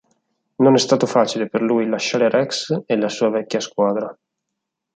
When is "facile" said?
1.05-1.47